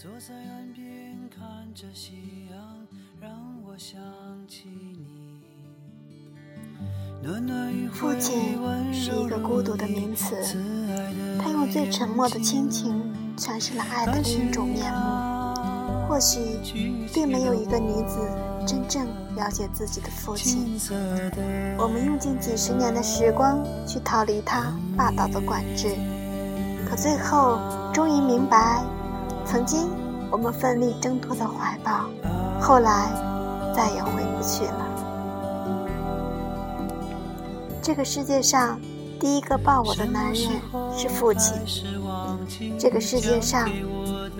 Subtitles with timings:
[0.00, 1.42] 坐在岸边看
[1.74, 2.56] 着夕阳，
[3.20, 3.32] 让
[3.66, 3.98] 我想
[4.46, 5.40] 起你。
[7.90, 8.56] 父亲
[8.92, 10.36] 是一个孤独的名词，
[11.42, 16.08] 他用最沉默的亲情诠释了爱的另一种面目。
[16.08, 16.60] 或许，
[17.12, 18.20] 并没有一个女子
[18.64, 20.78] 真正了解自己的父亲。
[21.76, 25.88] 我们用尽几十年的时光去逃离他霸道的管制，
[26.88, 27.58] 可最后
[27.92, 28.80] 终于明白。
[29.50, 29.88] 曾经，
[30.30, 32.04] 我们奋力挣脱的怀抱，
[32.60, 33.08] 后来
[33.74, 34.84] 再也回不去了。
[37.80, 38.78] 这个世界上，
[39.18, 40.60] 第一个抱我的男人
[40.94, 41.54] 是父亲；
[42.78, 43.66] 这个世界上，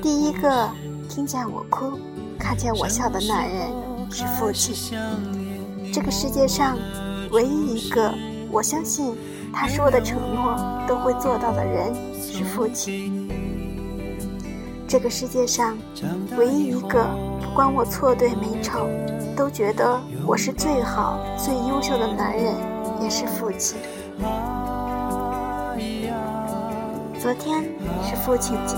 [0.03, 0.69] 第一个
[1.09, 1.99] 听见我哭、
[2.39, 3.71] 看见我笑的男人
[4.11, 4.95] 是父亲；
[5.91, 6.77] 这个世界上，
[7.31, 8.13] 唯一一个
[8.51, 9.17] 我相信
[9.55, 10.55] 他说的承诺
[10.87, 13.18] 都会做到的人是父亲。
[14.89, 15.77] 这个世界上，
[16.39, 17.05] 唯一一个
[17.43, 18.89] 不管我错对美丑，
[19.37, 22.55] 都觉得我是最好、最优秀的男人，
[23.03, 23.77] 也是父亲。
[27.21, 27.63] 昨天
[28.03, 28.77] 是父亲节，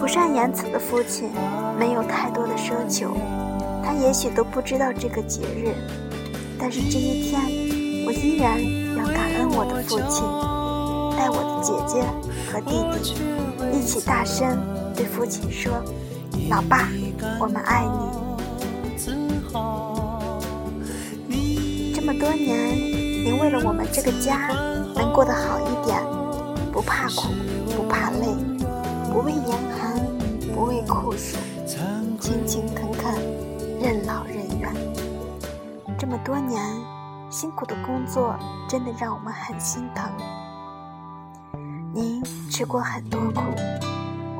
[0.00, 1.30] 不善言辞的父亲
[1.78, 3.16] 没有太多的奢求，
[3.80, 5.72] 他也许都不知道这个节日，
[6.58, 7.40] 但是这一天，
[8.06, 8.60] 我依然
[8.96, 10.24] 要感恩我的父亲，
[11.16, 12.02] 带我的姐姐
[12.50, 13.14] 和弟弟。
[13.72, 14.58] 一起大声
[14.94, 15.72] 对父亲说
[16.48, 16.88] ：“老爸，
[17.40, 18.24] 我们爱你。
[21.94, 24.48] 这么多年，您为了我们这个家
[24.94, 25.98] 能过得好一点，
[26.70, 27.28] 不怕苦，
[27.74, 28.26] 不怕累，
[29.10, 29.96] 不畏严寒，
[30.54, 31.38] 不畏酷暑，
[32.20, 33.14] 勤勤恳恳，
[33.80, 34.70] 任劳任怨。
[35.98, 36.62] 这么多年
[37.30, 38.36] 辛苦的工作，
[38.68, 40.10] 真的让我们很心疼。”
[41.96, 43.40] 您吃过很多苦，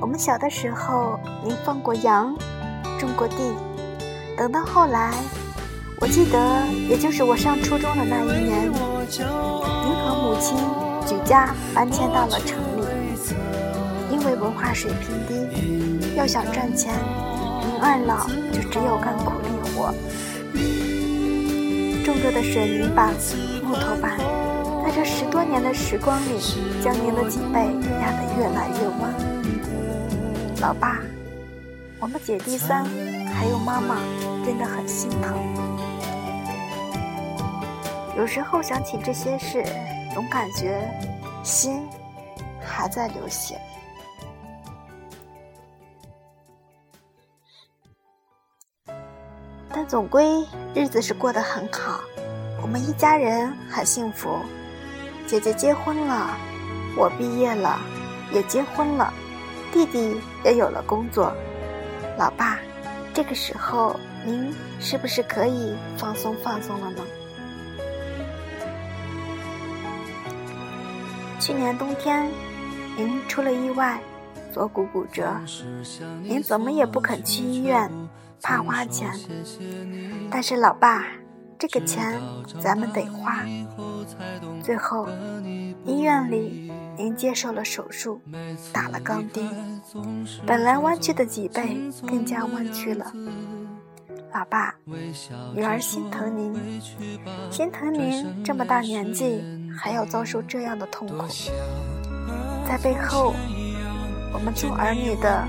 [0.01, 2.35] 我们小的时候，您放过羊，
[2.99, 3.37] 种过地，
[4.37, 5.13] 等到后来，
[6.01, 10.59] 我记得，也就是我上初中的那一年，您和母亲
[11.07, 12.83] 举家搬迁到了城里，
[14.11, 16.93] 因为文化水平低，要想赚钱，
[17.61, 19.95] 您二老就只有干苦力活，
[22.05, 23.15] 种着的水泥板、
[23.63, 24.19] 木头板。
[25.35, 26.39] 多年的时光里，
[26.81, 27.67] 将您的脊背
[28.01, 29.13] 压得越来越弯。
[30.61, 31.01] 老爸，
[31.99, 32.85] 我们姐弟三
[33.35, 33.97] 还有妈妈
[34.47, 35.37] 真的很心疼。
[38.17, 39.65] 有时候想起这些事，
[40.15, 40.89] 总感觉
[41.43, 41.83] 心
[42.61, 43.61] 还在流血。
[49.69, 50.47] 但总归
[50.77, 51.99] 日子是过得很好，
[52.63, 54.39] 我们一家人很幸福。
[55.27, 56.37] 姐姐结婚了，
[56.97, 57.79] 我毕业了，
[58.33, 59.13] 也结婚了，
[59.73, 61.33] 弟弟也有了工作。
[62.19, 62.59] 老爸，
[63.13, 67.03] 这个时候您是不是可以放松放松了呢？
[71.41, 72.31] 去年冬天，
[72.97, 73.99] 您出了意外，
[74.53, 75.35] 左骨骨折，
[76.23, 77.91] 您怎么也不肯去医院，
[78.43, 79.11] 怕花钱。
[80.31, 81.05] 但是老爸。
[81.57, 82.21] 这个钱
[82.61, 83.43] 咱们得花。
[84.63, 85.09] 最后，
[85.85, 88.21] 医院里您接受了手术，
[88.73, 89.51] 打了钢钉，
[90.47, 93.13] 本来弯曲的脊背更加弯曲了。
[94.33, 94.75] 老爸，
[95.55, 96.81] 女儿心疼您，
[97.51, 99.43] 心疼您这么大年纪
[99.77, 101.25] 还要遭受这样的痛苦。
[102.67, 103.35] 在背后，
[104.33, 105.47] 我们做儿女的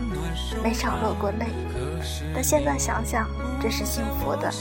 [0.64, 1.48] 没少落过泪，
[2.34, 3.28] 但现在想想，
[3.60, 4.52] 这是幸福的。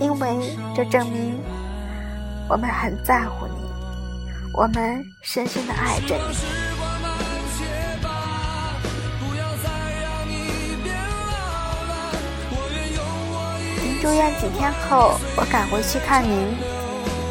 [0.00, 1.38] 因为这证明
[2.50, 3.52] 我们很在乎你，
[4.52, 6.36] 我们深深的爱着你。
[13.80, 16.56] 您住院几天后，我赶回去看您，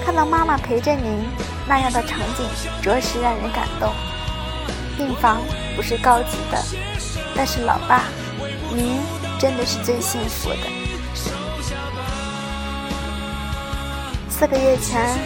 [0.05, 1.27] 看到妈妈陪着您
[1.67, 2.45] 那样的场景，
[2.81, 3.91] 着实让人感动。
[4.95, 5.41] 病房
[5.75, 6.63] 不是高级的，
[7.35, 8.05] 但是老爸，
[8.73, 9.01] 您
[9.37, 10.78] 真的是最幸福的。
[14.39, 15.19] 四个月前，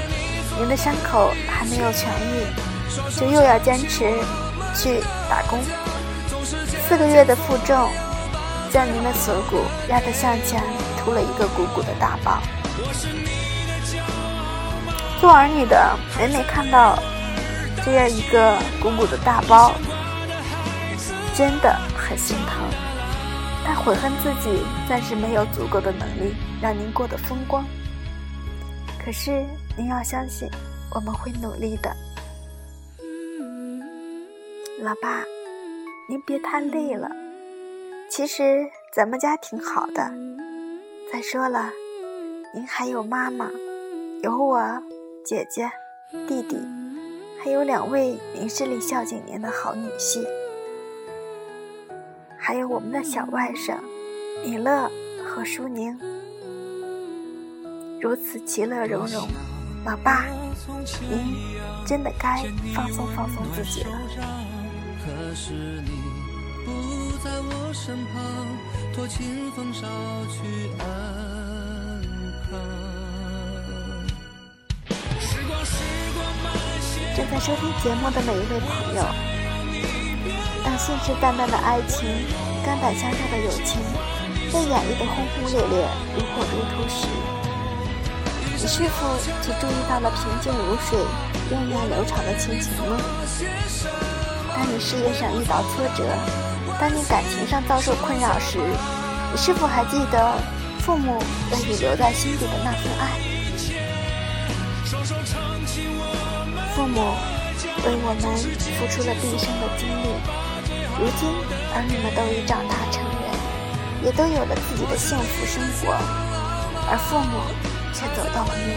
[0.58, 2.48] 您的伤口还没有痊愈，
[3.16, 4.12] 就又要坚持
[4.76, 5.60] 去打工。
[6.90, 7.92] 四个月的负重，
[8.72, 10.64] 将您的锁骨压得向前
[10.98, 12.42] 凸了一个鼓鼓的大包。
[15.22, 16.98] 做儿女的每每看到
[17.86, 19.74] 这样一个鼓鼓的大包，
[21.36, 22.66] 真的很心疼，
[23.64, 27.64] 但悔恨自己暂时没有足够的能力让您过得风光。
[29.04, 29.46] 可是
[29.78, 30.50] 您要相信，
[30.96, 31.94] 我们会努力的，
[34.80, 35.24] 老爸，
[36.08, 37.12] 您别太累了。
[38.10, 40.10] 其实咱们家挺好的。
[41.12, 41.70] 再说了，
[42.54, 43.52] 您还有妈妈，
[44.22, 44.82] 有我
[45.26, 45.70] 姐姐、
[46.26, 46.58] 弟弟，
[47.44, 50.26] 还有两位明事理孝敬您的好女婿，
[52.38, 53.76] 还有我们的小外甥
[54.46, 54.90] 米乐
[55.26, 56.00] 和舒宁，
[58.04, 59.30] 如此其乐融融。
[59.86, 60.26] 老爸，
[61.10, 61.38] 您
[61.86, 62.44] 真的该
[62.76, 63.92] 放松放松自己了。
[77.16, 79.06] 正在收听节目的每一位朋友，
[80.66, 82.06] 当信誓旦旦的爱情、
[82.66, 83.80] 肝胆相照的友情
[84.52, 87.08] 被演绎的轰轰烈烈、如火如荼时，
[88.64, 90.98] 你是否只注意到了平静如水、
[91.52, 92.98] 源远流长的亲情呢？
[94.56, 96.08] 当你事业上遇到挫折，
[96.80, 98.58] 当你感情上遭受困扰时，
[99.34, 100.38] 你是否还记得
[100.80, 101.20] 父母
[101.52, 103.20] 为你留在心底的那份爱？
[106.74, 107.02] 父母
[107.84, 108.32] 为我们
[108.80, 110.08] 付出了毕生的精力，
[110.98, 111.28] 如今
[111.76, 115.92] 儿女们都已长大成人，也都有了自己的幸福生活，
[116.90, 117.73] 而父母。
[118.04, 118.76] 却走到了暮年，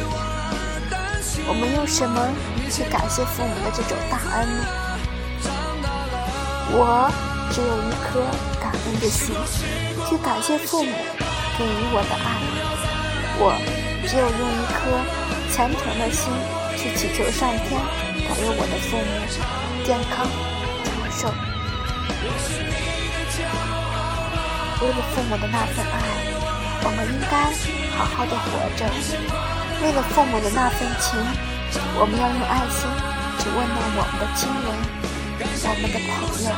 [1.48, 2.28] 我们用什么
[2.70, 4.62] 去感谢父母的这种大恩呢？
[6.70, 7.10] 我
[7.50, 8.22] 只有一颗
[8.62, 9.34] 感恩的心，
[10.08, 10.92] 去感谢父母
[11.58, 12.38] 给予我的爱；
[13.38, 13.58] 我
[14.06, 14.94] 只有用一颗
[15.50, 16.30] 虔诚的心，
[16.76, 17.80] 去祈求上天
[18.28, 19.10] 保佑我的父母
[19.84, 20.30] 健康
[20.84, 21.26] 长寿。
[24.82, 26.35] 为了父母的那份爱。
[26.86, 27.50] 我们应该
[27.98, 28.46] 好好的活
[28.76, 28.86] 着，
[29.82, 31.18] 为了父母的那份情，
[31.98, 32.86] 我们要用爱心
[33.40, 34.70] 去温暖我们的亲人，
[35.66, 36.14] 我们的朋
[36.46, 36.54] 友。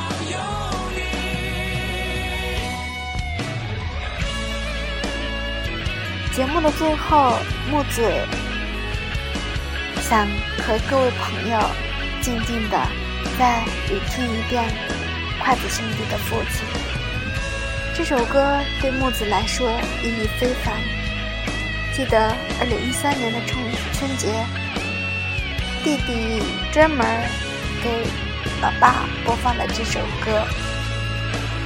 [6.36, 7.32] 节目的最后，
[7.70, 7.96] 木子
[10.02, 10.28] 想
[10.58, 11.58] 和各位朋友
[12.20, 12.76] 静静的
[13.38, 14.62] 再聆听一遍
[15.42, 16.87] 筷子兄弟的父亲。
[17.98, 19.68] 这首歌对木子来说
[20.04, 20.72] 意义非凡。
[21.92, 23.60] 记得二零一三年的春
[23.92, 24.28] 春节，
[25.82, 26.40] 弟弟
[26.72, 27.04] 专门
[27.82, 28.06] 给
[28.62, 30.46] 老爸播放了这首歌，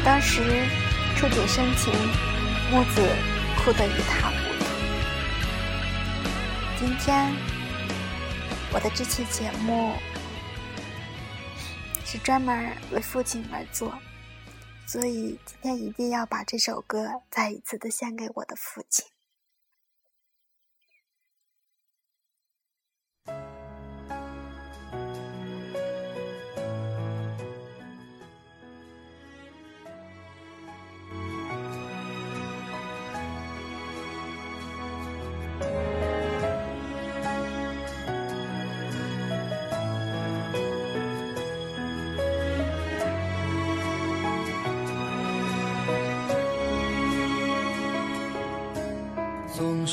[0.07, 0.41] 当时
[1.17, 1.93] 触景生情，
[2.71, 3.03] 木子
[3.59, 4.65] 哭得一塌糊涂。
[6.81, 7.31] 今天
[8.73, 9.93] 我的这期节目
[12.07, 13.93] 是专门为父亲而做。
[14.93, 19.07] 所以今天一定要把这首歌再一次的献给我的父亲。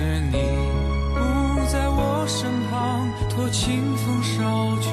[0.00, 0.38] 是你
[1.12, 1.20] 不
[1.70, 4.89] 在我身旁，托清风捎去